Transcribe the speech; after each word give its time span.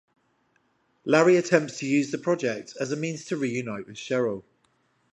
Larry 1.05 1.37
attempts 1.37 1.77
to 1.77 1.85
use 1.85 2.09
the 2.09 2.17
project 2.17 2.73
as 2.79 2.91
a 2.91 2.95
means 2.95 3.23
to 3.25 3.37
reunite 3.37 3.85
with 3.85 3.97
Cheryl. 3.97 4.41